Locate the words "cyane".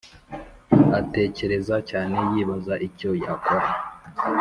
1.89-2.15